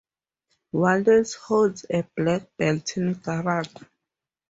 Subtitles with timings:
[0.71, 3.85] Wallace holds a black belt in karate.